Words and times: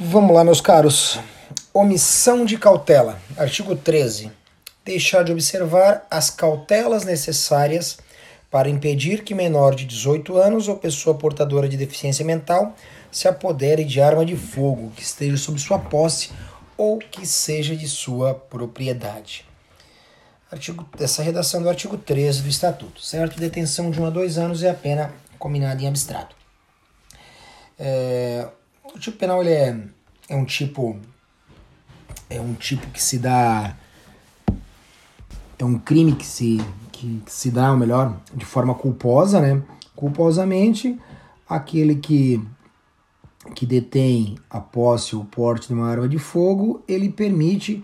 Vamos 0.00 0.32
lá, 0.32 0.44
meus 0.44 0.60
caros. 0.60 1.18
Omissão 1.74 2.44
de 2.44 2.56
cautela. 2.56 3.20
Artigo 3.36 3.74
13. 3.74 4.30
Deixar 4.84 5.24
de 5.24 5.32
observar 5.32 6.06
as 6.08 6.30
cautelas 6.30 7.04
necessárias 7.04 7.98
para 8.48 8.68
impedir 8.68 9.24
que 9.24 9.34
menor 9.34 9.74
de 9.74 9.84
18 9.84 10.36
anos 10.36 10.68
ou 10.68 10.76
pessoa 10.76 11.18
portadora 11.18 11.68
de 11.68 11.76
deficiência 11.76 12.24
mental 12.24 12.76
se 13.10 13.26
apodere 13.26 13.82
de 13.82 14.00
arma 14.00 14.24
de 14.24 14.36
fogo 14.36 14.92
que 14.94 15.02
esteja 15.02 15.36
sob 15.36 15.58
sua 15.58 15.80
posse 15.80 16.30
ou 16.76 17.00
que 17.00 17.26
seja 17.26 17.74
de 17.74 17.88
sua 17.88 18.34
propriedade. 18.34 19.44
Artigo, 20.48 20.88
essa 21.00 21.24
redação 21.24 21.60
do 21.60 21.68
artigo 21.68 21.98
13 21.98 22.42
do 22.42 22.48
Estatuto, 22.48 23.02
certo? 23.02 23.40
Detenção 23.40 23.90
de 23.90 24.00
1 24.00 24.06
a 24.06 24.10
2 24.10 24.38
anos 24.38 24.62
é 24.62 24.70
a 24.70 24.74
pena 24.74 25.12
combinada 25.40 25.82
em 25.82 25.88
abstrato. 25.88 26.36
É, 27.76 28.46
o 28.94 28.98
tipo 28.98 29.18
penal 29.18 29.40
ele 29.42 29.50
é, 29.50 29.80
é 30.28 30.36
um 30.36 30.44
tipo 30.44 30.96
é 32.30 32.40
um 32.40 32.54
tipo 32.54 32.86
que 32.88 33.02
se 33.02 33.18
dá 33.18 33.76
é 35.58 35.64
um 35.64 35.78
crime 35.78 36.14
que 36.14 36.26
se 36.26 36.58
que, 36.98 37.22
que 37.24 37.32
se 37.32 37.50
dá, 37.50 37.70
ou 37.70 37.76
melhor, 37.76 38.16
de 38.34 38.44
forma 38.44 38.74
culposa, 38.74 39.40
né? 39.40 39.62
Culposamente, 39.94 40.98
aquele 41.48 41.96
que 41.96 42.44
que 43.54 43.64
detém 43.64 44.36
a 44.50 44.60
posse 44.60 45.16
ou 45.16 45.24
porte 45.24 45.68
de 45.68 45.74
uma 45.74 45.88
arma 45.88 46.06
de 46.06 46.18
fogo, 46.18 46.82
ele 46.86 47.08
permite 47.08 47.82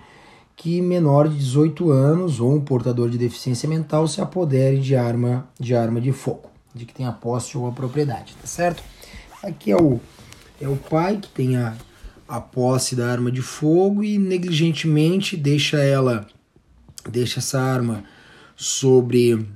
que 0.54 0.82
menor 0.82 1.26
de 1.26 1.38
18 1.38 1.90
anos 1.90 2.38
ou 2.38 2.54
um 2.54 2.60
portador 2.60 3.08
de 3.08 3.16
deficiência 3.16 3.66
mental 3.66 4.06
se 4.06 4.20
apodere 4.20 4.78
de 4.78 4.94
arma 4.94 5.48
de 5.58 5.74
arma 5.74 6.02
de 6.02 6.12
fogo, 6.12 6.50
de 6.74 6.84
que 6.84 6.92
tenha 6.92 7.12
posse 7.12 7.56
ou 7.56 7.66
a 7.66 7.72
propriedade, 7.72 8.36
tá 8.38 8.46
certo? 8.46 8.82
Aqui 9.42 9.70
é 9.70 9.76
o 9.76 9.98
é 10.60 10.68
o 10.68 10.76
pai 10.76 11.18
que 11.18 11.28
tem 11.28 11.56
a, 11.56 11.74
a 12.28 12.40
posse 12.40 12.94
da 12.94 13.06
arma 13.10 13.30
de 13.30 13.42
fogo 13.42 14.02
e 14.04 14.18
negligentemente 14.18 15.36
deixa 15.36 15.78
ela, 15.78 16.26
deixa 17.08 17.40
essa 17.40 17.60
arma 17.60 18.04
sobre 18.56 19.46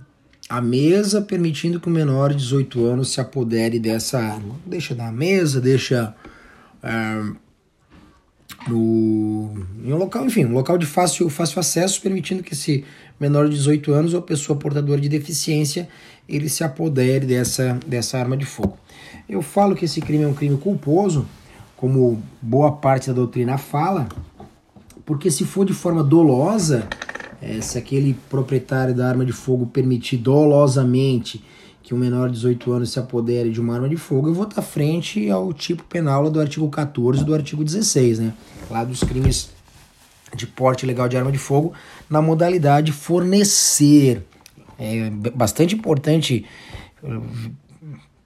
a 0.48 0.60
mesa, 0.60 1.20
permitindo 1.20 1.78
que 1.78 1.88
o 1.88 1.90
menor 1.90 2.30
de 2.30 2.38
18 2.38 2.84
anos 2.84 3.12
se 3.12 3.20
apodere 3.20 3.78
dessa 3.78 4.18
arma. 4.18 4.56
Deixa 4.64 4.94
na 4.94 5.12
mesa, 5.12 5.60
deixa 5.60 6.14
é, 6.82 7.32
no, 8.66 9.66
em 9.84 9.92
um 9.92 9.96
local, 9.96 10.24
enfim, 10.24 10.46
um 10.46 10.52
local 10.52 10.78
de 10.78 10.86
fácil, 10.86 11.28
fácil 11.28 11.60
acesso, 11.60 12.00
permitindo 12.00 12.42
que 12.42 12.54
esse 12.54 12.84
menor 13.18 13.48
de 13.48 13.56
18 13.56 13.92
anos 13.92 14.14
ou 14.14 14.22
pessoa 14.22 14.58
portadora 14.58 15.00
de 15.00 15.08
deficiência 15.08 15.88
ele 16.28 16.48
se 16.48 16.62
apodere 16.62 17.24
dessa, 17.24 17.78
dessa 17.86 18.18
arma 18.18 18.36
de 18.36 18.44
fogo. 18.44 18.76
Eu 19.28 19.40
falo 19.40 19.74
que 19.74 19.86
esse 19.86 20.00
crime 20.00 20.24
é 20.24 20.28
um 20.28 20.34
crime 20.34 20.58
culposo, 20.58 21.26
como 21.76 22.22
boa 22.42 22.72
parte 22.72 23.08
da 23.08 23.14
doutrina 23.14 23.56
fala, 23.56 24.08
porque 25.06 25.30
se 25.30 25.44
for 25.44 25.64
de 25.64 25.72
forma 25.72 26.04
dolosa, 26.04 26.86
é, 27.40 27.60
se 27.60 27.78
aquele 27.78 28.14
proprietário 28.28 28.94
da 28.94 29.08
arma 29.08 29.24
de 29.24 29.32
fogo 29.32 29.66
permitir 29.66 30.18
dolosamente 30.18 31.42
que 31.82 31.94
um 31.94 31.98
menor 31.98 32.28
de 32.28 32.34
18 32.34 32.72
anos 32.72 32.90
se 32.90 32.98
apodere 32.98 33.50
de 33.50 33.60
uma 33.60 33.74
arma 33.74 33.88
de 33.88 33.96
fogo, 33.96 34.28
eu 34.28 34.34
vou 34.34 34.44
estar 34.44 34.60
frente 34.60 35.30
ao 35.30 35.54
tipo 35.54 35.82
penal 35.84 36.30
do 36.30 36.38
artigo 36.38 36.68
14 36.68 37.24
do 37.24 37.34
artigo 37.34 37.64
16, 37.64 38.18
né? 38.18 38.34
Lá 38.70 38.84
dos 38.84 39.02
crimes 39.02 39.48
de 40.34 40.46
porte 40.46 40.86
legal 40.86 41.08
de 41.08 41.16
arma 41.16 41.32
de 41.32 41.38
fogo, 41.38 41.72
na 42.08 42.20
modalidade 42.22 42.92
fornecer. 42.92 44.22
É 44.78 45.10
bastante 45.10 45.74
importante 45.74 46.44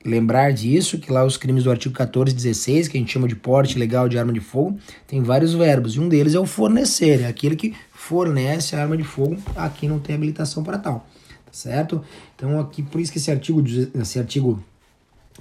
lembrar 0.05 0.53
disso, 0.53 0.98
que 0.98 1.12
lá 1.12 1.25
os 1.25 1.36
crimes 1.36 1.64
do 1.64 1.70
artigo 1.70 1.95
14 1.95 2.33
e 2.33 2.34
16, 2.34 2.89
que 2.89 2.97
a 2.97 3.00
gente 3.00 3.12
chama 3.12 3.28
de 3.28 3.36
porte 3.36 3.78
legal 3.78 4.08
de 4.08 4.19
arma 4.19 4.33
de 4.33 4.41
fogo, 4.41 4.77
tem 5.06 5.23
vários 5.23 5.55
verbos, 5.55 5.95
e 5.95 6.00
um 6.00 6.08
deles 6.08 6.34
é 6.34 6.41
o 6.41 6.47
fornecer, 6.47 7.20
é 7.23 7.27
aquele 7.27 7.55
que 7.55 7.75
fornece 7.92 8.75
a 8.75 8.83
arma 8.83 8.97
de 8.97 9.05
fogo, 9.05 9.39
aqui 9.55 9.86
não 9.86 10.00
tem 10.00 10.17
habilitação 10.17 10.64
para 10.64 10.77
tal, 10.77 11.06
tá 11.47 11.52
certo? 11.52 12.02
Então 12.34 12.58
aqui, 12.58 12.83
por 12.83 13.01
isso 13.01 13.13
que 13.13 13.19
esse 13.19 13.30
artigo, 13.30 13.63
esse 13.95 14.19
artigo, 14.19 14.63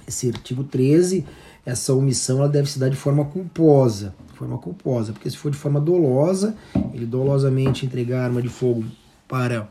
esse 0.06 0.28
artigo 0.28 0.62
13, 0.62 1.26
essa 1.66 1.92
omissão 1.92 2.38
ela 2.38 2.48
deve 2.48 2.70
se 2.70 2.78
dar 2.78 2.88
de 2.88 2.96
forma 2.96 3.24
culposa, 3.24 4.14
forma 4.42 4.58
culposa, 4.58 5.12
porque 5.12 5.30
se 5.30 5.36
for 5.36 5.50
de 5.50 5.56
forma 5.56 5.80
dolosa, 5.80 6.56
ele 6.92 7.06
dolosamente 7.06 7.86
entregar 7.86 8.24
arma 8.24 8.42
de 8.42 8.48
fogo 8.48 8.84
para 9.28 9.68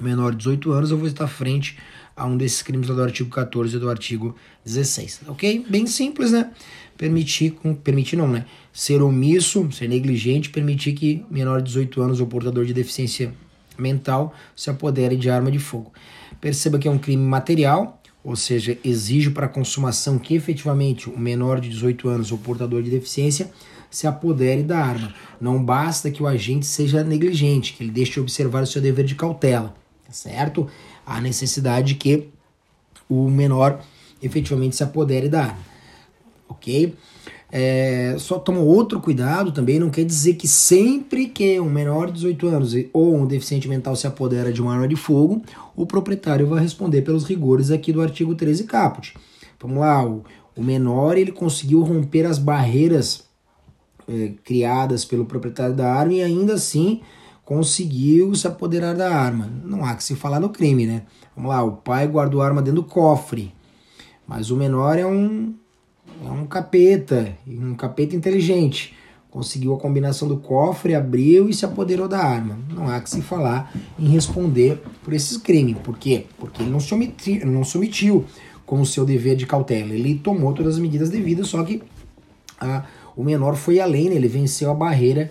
menor 0.00 0.30
de 0.30 0.38
18 0.38 0.72
anos, 0.72 0.90
eu 0.90 0.96
vou 0.96 1.08
estar 1.08 1.26
frente 1.26 1.76
a 2.16 2.24
um 2.24 2.36
desses 2.36 2.62
crimes 2.62 2.86
do 2.86 3.02
artigo 3.02 3.28
14 3.28 3.76
e 3.76 3.78
do 3.78 3.90
artigo 3.90 4.36
16, 4.64 5.22
ok? 5.26 5.66
Bem 5.68 5.86
simples, 5.86 6.30
né? 6.30 6.52
Permitir, 6.96 7.50
com, 7.52 7.74
permitir 7.74 8.16
não, 8.16 8.28
né? 8.28 8.46
Ser 8.72 9.02
omisso, 9.02 9.68
ser 9.72 9.88
negligente, 9.88 10.50
permitir 10.50 10.92
que 10.92 11.24
menor 11.28 11.60
de 11.60 11.64
18 11.64 12.00
anos 12.00 12.20
ou 12.20 12.26
portador 12.28 12.64
de 12.64 12.72
deficiência 12.72 13.34
mental 13.76 14.32
se 14.54 14.70
apodere 14.70 15.16
de 15.16 15.28
arma 15.28 15.50
de 15.50 15.58
fogo. 15.58 15.92
Perceba 16.40 16.78
que 16.78 16.86
é 16.86 16.90
um 16.90 16.98
crime 16.98 17.24
material, 17.24 18.00
ou 18.24 18.34
seja, 18.34 18.78
exige 18.82 19.30
para 19.30 19.46
consumação 19.46 20.18
que 20.18 20.34
efetivamente 20.34 21.10
o 21.10 21.18
menor 21.18 21.60
de 21.60 21.68
18 21.68 22.08
anos 22.08 22.32
ou 22.32 22.38
portador 22.38 22.82
de 22.82 22.90
deficiência 22.90 23.50
se 23.90 24.06
apodere 24.06 24.62
da 24.62 24.78
arma. 24.78 25.14
Não 25.40 25.62
basta 25.62 26.10
que 26.10 26.22
o 26.22 26.26
agente 26.26 26.66
seja 26.66 27.04
negligente, 27.04 27.74
que 27.74 27.84
ele 27.84 27.92
deixe 27.92 28.12
de 28.12 28.20
observar 28.20 28.62
o 28.62 28.66
seu 28.66 28.80
dever 28.80 29.04
de 29.04 29.14
cautela, 29.14 29.74
tá 30.06 30.12
certo? 30.12 30.68
a 31.06 31.20
necessidade 31.20 31.94
que 31.94 32.28
o 33.08 33.28
menor 33.28 33.80
efetivamente 34.22 34.76
se 34.76 34.82
apodere 34.82 35.28
da 35.28 35.42
arma, 35.44 35.58
ok? 36.48 36.94
É, 37.56 38.16
só 38.18 38.36
toma 38.36 38.58
outro 38.58 39.00
cuidado 39.00 39.52
também, 39.52 39.78
não 39.78 39.88
quer 39.88 40.04
dizer 40.04 40.34
que 40.34 40.48
sempre 40.48 41.28
que 41.28 41.60
um 41.60 41.70
menor 41.70 42.08
de 42.08 42.14
18 42.14 42.46
anos 42.48 42.74
ou 42.92 43.14
um 43.14 43.26
deficiente 43.26 43.68
mental 43.68 43.94
se 43.94 44.08
apodera 44.08 44.52
de 44.52 44.60
uma 44.60 44.72
arma 44.72 44.88
de 44.88 44.96
fogo, 44.96 45.40
o 45.76 45.86
proprietário 45.86 46.48
vai 46.48 46.60
responder 46.60 47.02
pelos 47.02 47.22
rigores 47.22 47.70
aqui 47.70 47.92
do 47.92 48.02
artigo 48.02 48.34
13 48.34 48.64
caput. 48.64 49.14
Vamos 49.60 49.78
lá, 49.78 50.04
o, 50.04 50.24
o 50.56 50.64
menor 50.64 51.16
ele 51.16 51.30
conseguiu 51.30 51.82
romper 51.82 52.26
as 52.26 52.40
barreiras 52.40 53.22
é, 54.08 54.32
criadas 54.42 55.04
pelo 55.04 55.24
proprietário 55.24 55.76
da 55.76 55.94
arma 55.94 56.14
e 56.14 56.22
ainda 56.24 56.54
assim 56.54 57.02
conseguiu 57.44 58.34
se 58.34 58.48
apoderar 58.48 58.96
da 58.96 59.14
arma. 59.14 59.48
Não 59.64 59.84
há 59.84 59.94
que 59.94 60.02
se 60.02 60.16
falar 60.16 60.40
no 60.40 60.48
crime, 60.48 60.88
né? 60.88 61.02
Vamos 61.36 61.50
lá, 61.50 61.62
o 61.62 61.76
pai 61.76 62.08
guardou 62.08 62.42
a 62.42 62.46
arma 62.46 62.60
dentro 62.60 62.82
do 62.82 62.88
cofre, 62.88 63.54
mas 64.26 64.50
o 64.50 64.56
menor 64.56 64.98
é 64.98 65.06
um 65.06 65.54
é 66.24 66.30
um 66.30 66.46
capeta, 66.46 67.36
um 67.46 67.74
capeta 67.74 68.14
inteligente. 68.16 68.94
Conseguiu 69.30 69.74
a 69.74 69.80
combinação 69.80 70.28
do 70.28 70.36
cofre, 70.36 70.94
abriu 70.94 71.48
e 71.48 71.54
se 71.54 71.64
apoderou 71.64 72.06
da 72.06 72.18
arma. 72.18 72.56
Não 72.70 72.88
há 72.88 73.00
que 73.00 73.10
se 73.10 73.20
falar 73.20 73.74
em 73.98 74.08
responder 74.08 74.80
por 75.02 75.12
esses 75.12 75.36
crimes. 75.36 75.76
Por 75.82 75.98
quê? 75.98 76.26
Porque 76.38 76.62
ele 76.62 76.70
não 76.70 76.78
se 76.78 76.94
omitiu, 76.94 77.44
não 77.44 77.64
se 77.64 77.76
omitiu 77.76 78.24
com 78.64 78.80
o 78.80 78.86
seu 78.86 79.04
dever 79.04 79.34
de 79.34 79.44
cautela. 79.44 79.92
Ele 79.92 80.16
tomou 80.16 80.52
todas 80.52 80.74
as 80.74 80.80
medidas 80.80 81.10
devidas, 81.10 81.48
só 81.48 81.64
que 81.64 81.82
a, 82.60 82.84
o 83.16 83.24
menor 83.24 83.56
foi 83.56 83.80
além, 83.80 84.08
né? 84.08 84.14
ele 84.14 84.28
venceu 84.28 84.70
a 84.70 84.74
barreira 84.74 85.30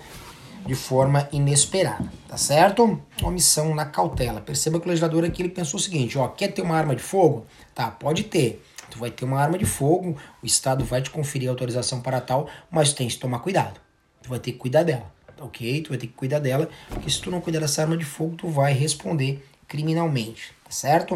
de 0.65 0.75
forma 0.75 1.27
inesperada, 1.31 2.11
tá 2.27 2.37
certo? 2.37 2.99
Omissão 3.21 3.75
na 3.75 3.85
cautela. 3.85 4.39
Perceba 4.39 4.79
que 4.79 4.85
o 4.85 4.89
legislador 4.89 5.25
aqui 5.25 5.41
ele 5.41 5.49
pensou 5.49 5.77
o 5.77 5.83
seguinte, 5.83 6.17
ó, 6.17 6.27
quer 6.27 6.49
ter 6.49 6.61
uma 6.61 6.75
arma 6.75 6.95
de 6.95 7.01
fogo? 7.01 7.45
Tá, 7.75 7.91
pode 7.91 8.23
ter. 8.23 8.63
Tu 8.93 8.99
vai 8.99 9.09
ter 9.09 9.25
uma 9.25 9.39
arma 9.39 9.57
de 9.57 9.65
fogo, 9.65 10.15
o 10.41 10.45
Estado 10.45 10.85
vai 10.85 11.01
te 11.01 11.09
conferir 11.09 11.49
autorização 11.49 11.99
para 11.99 12.21
tal, 12.21 12.47
mas 12.69 12.93
tem 12.93 13.07
que 13.07 13.17
tomar 13.17 13.39
cuidado. 13.39 13.81
Tu 14.21 14.29
vai 14.29 14.37
ter 14.37 14.51
que 14.51 14.59
cuidar 14.59 14.83
dela, 14.83 15.11
tá 15.35 15.43
ok? 15.43 15.81
Tu 15.81 15.89
vai 15.89 15.97
ter 15.97 16.05
que 16.05 16.13
cuidar 16.13 16.37
dela, 16.37 16.69
porque 16.89 17.09
se 17.09 17.19
tu 17.19 17.31
não 17.31 17.41
cuidar 17.41 17.59
dessa 17.59 17.81
arma 17.81 17.97
de 17.97 18.05
fogo, 18.05 18.35
tu 18.35 18.47
vai 18.47 18.71
responder 18.71 19.43
criminalmente, 19.67 20.53
tá 20.63 20.69
certo? 20.69 21.15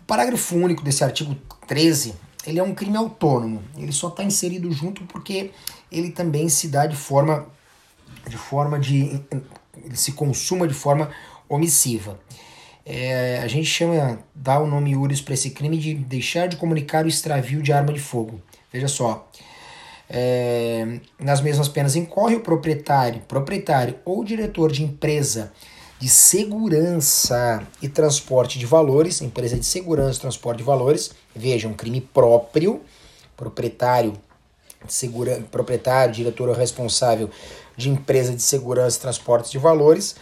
O 0.00 0.04
parágrafo 0.06 0.56
único 0.56 0.82
desse 0.82 1.04
artigo 1.04 1.36
13 1.66 2.14
ele 2.46 2.58
é 2.58 2.62
um 2.62 2.74
crime 2.74 2.96
autônomo. 2.96 3.62
Ele 3.76 3.92
só 3.92 4.08
está 4.08 4.24
inserido 4.24 4.72
junto 4.72 5.04
porque 5.04 5.50
ele 5.92 6.10
também 6.10 6.48
se 6.48 6.68
dá 6.68 6.86
de 6.86 6.96
forma 6.96 7.46
de 8.26 8.38
forma 8.38 8.78
de. 8.78 9.22
ele 9.76 9.96
se 9.96 10.12
consuma 10.12 10.66
de 10.66 10.72
forma 10.72 11.10
omissiva. 11.46 12.18
É, 12.90 13.40
a 13.42 13.46
gente 13.46 13.66
chama, 13.66 14.18
dá 14.34 14.58
o 14.58 14.66
nome 14.66 14.96
URIS 14.96 15.20
para 15.20 15.34
esse 15.34 15.50
crime 15.50 15.76
de 15.76 15.92
deixar 15.92 16.48
de 16.48 16.56
comunicar 16.56 17.04
o 17.04 17.08
extravio 17.08 17.60
de 17.60 17.70
arma 17.70 17.92
de 17.92 18.00
fogo. 18.00 18.40
Veja 18.72 18.88
só. 18.88 19.28
É, 20.08 20.98
nas 21.20 21.42
mesmas 21.42 21.68
penas 21.68 21.94
incorre 21.94 22.36
o 22.36 22.40
proprietário, 22.40 23.20
proprietário 23.28 23.96
ou 24.06 24.24
diretor 24.24 24.72
de 24.72 24.82
empresa 24.82 25.52
de 25.98 26.08
segurança 26.08 27.62
e 27.82 27.90
transporte 27.90 28.58
de 28.58 28.64
valores, 28.64 29.20
empresa 29.20 29.58
de 29.58 29.66
segurança 29.66 30.16
e 30.16 30.20
transporte 30.22 30.58
de 30.58 30.64
valores, 30.64 31.10
veja, 31.36 31.68
um 31.68 31.74
crime 31.74 32.00
próprio, 32.00 32.80
proprietário, 33.36 34.14
segura, 34.88 35.44
proprietário, 35.50 36.14
diretor 36.14 36.48
ou 36.48 36.54
responsável 36.54 37.28
de 37.76 37.90
empresa 37.90 38.32
de 38.34 38.40
segurança 38.40 38.96
e 38.96 39.00
transportes 39.00 39.50
de 39.50 39.58
valores 39.58 40.16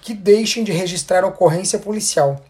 que 0.00 0.14
deixem 0.14 0.64
de 0.64 0.72
registrar 0.72 1.24
ocorrência 1.24 1.78
policial 1.78 2.44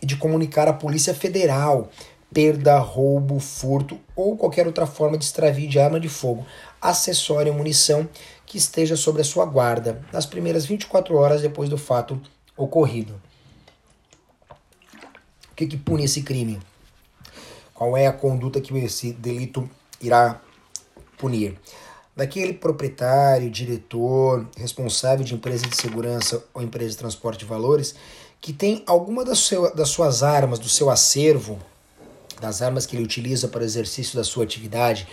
e 0.00 0.06
de 0.06 0.16
comunicar 0.16 0.68
à 0.68 0.72
Polícia 0.72 1.14
Federal 1.14 1.90
perda, 2.32 2.78
roubo, 2.78 3.40
furto 3.40 3.98
ou 4.14 4.36
qualquer 4.36 4.66
outra 4.66 4.86
forma 4.86 5.18
de 5.18 5.24
extravio 5.24 5.68
de 5.68 5.78
arma 5.78 5.98
de 5.98 6.08
fogo, 6.08 6.46
acessório 6.80 7.52
ou 7.52 7.58
munição 7.58 8.08
que 8.46 8.56
esteja 8.56 8.96
sobre 8.96 9.22
a 9.22 9.24
sua 9.24 9.44
guarda 9.44 10.02
nas 10.12 10.26
primeiras 10.26 10.64
24 10.64 11.14
horas 11.16 11.42
depois 11.42 11.68
do 11.68 11.76
fato 11.76 12.20
ocorrido. 12.56 13.20
O 15.50 15.54
que, 15.56 15.66
que 15.66 15.76
pune 15.76 16.04
esse 16.04 16.22
crime? 16.22 16.60
Qual 17.74 17.96
é 17.96 18.06
a 18.06 18.12
conduta 18.12 18.60
que 18.60 18.76
esse 18.78 19.12
delito 19.12 19.68
irá 20.00 20.40
punir? 21.18 21.58
Daquele 22.20 22.52
proprietário, 22.52 23.48
diretor, 23.48 24.46
responsável 24.54 25.24
de 25.24 25.32
empresa 25.32 25.66
de 25.66 25.74
segurança 25.74 26.44
ou 26.52 26.60
empresa 26.60 26.90
de 26.90 26.96
transporte 26.98 27.38
de 27.38 27.44
valores 27.46 27.94
que 28.38 28.52
tem 28.52 28.82
alguma 28.86 29.24
das, 29.24 29.38
seu, 29.38 29.74
das 29.74 29.88
suas 29.88 30.22
armas, 30.22 30.58
do 30.58 30.68
seu 30.68 30.90
acervo, 30.90 31.58
das 32.38 32.60
armas 32.60 32.84
que 32.84 32.94
ele 32.94 33.04
utiliza 33.04 33.48
para 33.48 33.62
o 33.62 33.64
exercício 33.64 34.16
da 34.16 34.22
sua 34.22 34.44
atividade, 34.44 35.08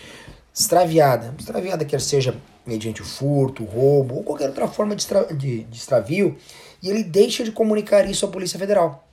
extraviada. 0.53 1.33
Extraviada 1.39 1.85
quer 1.85 2.01
seja 2.01 2.35
mediante 2.65 3.01
furto, 3.01 3.63
roubo 3.63 4.15
ou 4.15 4.23
qualquer 4.25 4.49
outra 4.49 4.67
forma 4.67 4.93
de, 4.93 5.03
extra, 5.03 5.33
de, 5.33 5.63
de 5.63 5.77
extravio, 5.77 6.35
e 6.83 6.89
ele 6.89 7.05
deixa 7.05 7.41
de 7.41 7.53
comunicar 7.53 8.05
isso 8.05 8.25
à 8.25 8.27
Polícia 8.27 8.59
Federal. 8.59 9.07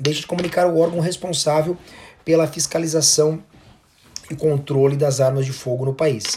Deixa 0.00 0.22
de 0.22 0.26
comunicar 0.26 0.66
o 0.66 0.76
órgão 0.76 0.98
responsável 0.98 1.78
pela 2.24 2.48
fiscalização 2.48 3.40
e 4.28 4.34
controle 4.34 4.96
das 4.96 5.20
armas 5.20 5.46
de 5.46 5.52
fogo 5.52 5.84
no 5.84 5.94
país. 5.94 6.36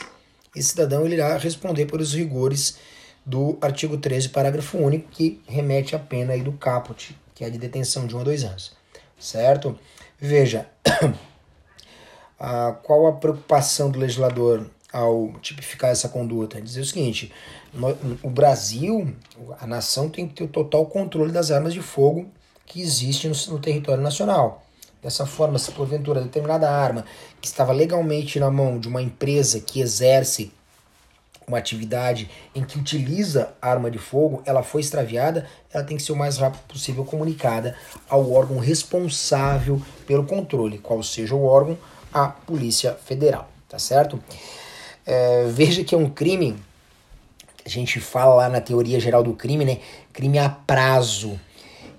Esse 0.53 0.69
cidadão 0.69 1.05
ele 1.05 1.15
irá 1.15 1.37
responder 1.37 1.85
pelos 1.85 2.13
rigores 2.13 2.77
do 3.25 3.57
artigo 3.61 3.97
13, 3.97 4.29
parágrafo 4.29 4.77
único, 4.77 5.09
que 5.09 5.41
remete 5.47 5.95
à 5.95 5.99
pena 5.99 6.33
aí 6.33 6.41
do 6.41 6.51
caput, 6.51 7.15
que 7.33 7.45
é 7.45 7.49
de 7.49 7.57
detenção 7.57 8.05
de 8.05 8.15
um 8.15 8.19
a 8.19 8.23
dois 8.23 8.43
anos. 8.43 8.73
Certo? 9.17 9.79
Veja, 10.19 10.67
a, 12.37 12.73
qual 12.83 13.07
a 13.07 13.13
preocupação 13.13 13.89
do 13.89 13.99
legislador 13.99 14.69
ao 14.91 15.31
tipificar 15.41 15.91
essa 15.91 16.09
conduta? 16.09 16.61
Dizer 16.61 16.81
o 16.81 16.85
seguinte: 16.85 17.31
no, 17.73 17.97
o 18.21 18.29
Brasil, 18.29 19.15
a 19.57 19.65
nação 19.65 20.09
tem 20.09 20.27
que 20.27 20.33
ter 20.33 20.43
o 20.43 20.49
total 20.49 20.85
controle 20.85 21.31
das 21.31 21.49
armas 21.49 21.73
de 21.73 21.81
fogo 21.81 22.29
que 22.65 22.81
existem 22.81 23.31
no, 23.31 23.53
no 23.53 23.59
território 23.59 24.03
nacional. 24.03 24.65
Dessa 25.01 25.25
forma, 25.25 25.57
se 25.57 25.71
porventura 25.71 26.21
determinada 26.21 26.69
arma 26.69 27.05
que 27.39 27.47
estava 27.47 27.73
legalmente 27.73 28.39
na 28.39 28.51
mão 28.51 28.77
de 28.77 28.87
uma 28.87 29.01
empresa 29.01 29.59
que 29.59 29.81
exerce 29.81 30.51
uma 31.47 31.57
atividade 31.57 32.29
em 32.53 32.63
que 32.63 32.77
utiliza 32.77 33.53
arma 33.61 33.89
de 33.89 33.97
fogo, 33.97 34.43
ela 34.45 34.61
foi 34.61 34.81
extraviada, 34.81 35.47
ela 35.73 35.83
tem 35.83 35.97
que 35.97 36.03
ser 36.03 36.11
o 36.11 36.15
mais 36.15 36.37
rápido 36.37 36.61
possível 36.67 37.03
comunicada 37.03 37.75
ao 38.07 38.31
órgão 38.31 38.59
responsável 38.59 39.81
pelo 40.05 40.23
controle, 40.23 40.77
qual 40.77 41.01
seja 41.01 41.35
o 41.35 41.43
órgão, 41.43 41.77
a 42.13 42.27
Polícia 42.27 42.93
Federal, 42.93 43.49
tá 43.67 43.79
certo? 43.79 44.21
É, 45.05 45.45
veja 45.47 45.83
que 45.83 45.95
é 45.95 45.97
um 45.97 46.09
crime, 46.09 46.55
a 47.65 47.69
gente 47.69 47.99
fala 47.99 48.35
lá 48.35 48.49
na 48.49 48.61
teoria 48.61 48.99
geral 48.99 49.23
do 49.23 49.33
crime, 49.33 49.65
né? 49.65 49.79
Crime 50.13 50.39
a 50.39 50.49
prazo 50.49 51.39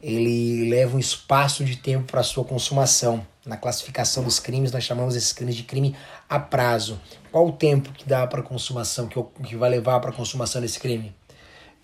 ele 0.03 0.69
leva 0.69 0.97
um 0.97 0.99
espaço 0.99 1.65
de 1.65 1.77
tempo 1.77 2.11
para 2.11 2.23
sua 2.25 2.45
consumação. 2.45 3.25
Na 3.47 3.57
classificação 3.57 4.25
dos 4.25 4.41
crimes, 4.41 4.73
nós 4.73 4.85
chamamos 4.85 5.15
esses 5.15 5.33
crimes 5.33 5.55
de 5.55 5.63
crime 5.63 5.97
a 6.29 6.39
prazo. 6.39 7.01
Qual 7.31 7.47
o 7.47 7.53
tempo 7.53 7.93
que 7.93 8.09
dá 8.09 8.27
para 8.27 8.43
consumação, 8.43 9.07
que, 9.07 9.23
que 9.45 9.57
vai 9.57 9.71
levar 9.71 10.01
para 10.01 10.13
consumação 10.13 10.61
desse 10.61 10.81
crime? 10.81 11.15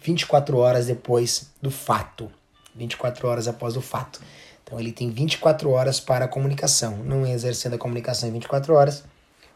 24 0.01 0.57
horas 0.59 0.87
depois 0.87 1.51
do 1.63 1.71
fato. 1.71 2.31
24 2.75 3.27
horas 3.29 3.49
após 3.49 3.77
o 3.77 3.81
fato. 3.81 4.21
Então 4.63 4.79
ele 4.79 4.93
tem 4.93 5.11
24 5.11 5.71
horas 5.71 6.01
para 6.01 6.25
a 6.25 6.29
comunicação. 6.29 6.99
Não 6.99 7.27
exercendo 7.27 7.75
a 7.75 7.79
comunicação 7.79 8.29
em 8.29 8.33
24 8.33 8.75
horas, 8.75 9.05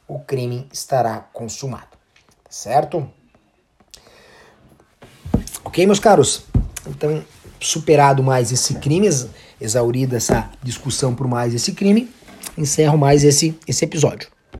o 0.06 0.18
crime 0.18 0.68
estará 0.72 1.18
consumado. 1.32 1.96
Certo? 2.48 3.08
Ok, 5.64 5.86
meus 5.86 6.00
caros? 6.00 6.44
Então, 6.86 7.24
superado 7.62 8.22
mais 8.22 8.52
esse 8.52 8.74
crime, 8.74 9.08
exaurida 9.60 10.16
essa 10.16 10.50
discussão 10.62 11.14
por 11.14 11.28
mais 11.28 11.54
esse 11.54 11.72
crime, 11.72 12.10
encerro 12.58 12.98
mais 12.98 13.24
esse, 13.24 13.56
esse 13.66 13.84
episódio. 13.84 14.31